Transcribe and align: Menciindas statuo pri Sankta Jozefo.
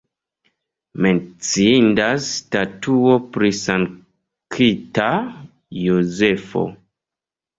Menciindas 1.05 2.29
statuo 2.37 3.13
pri 3.37 3.51
Sankta 3.59 5.09
Jozefo. 5.81 6.65